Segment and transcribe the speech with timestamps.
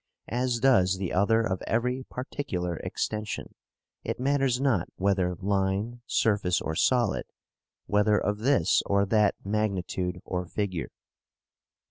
[0.29, 3.53] As does the other of every particular extension,
[4.03, 7.25] it matters not whether line, surface, or solid,
[7.85, 10.89] whether of this or that magnitude or figure.